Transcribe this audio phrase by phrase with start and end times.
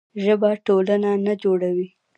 [0.23, 1.87] ژبه ټولنه نه جوړوي.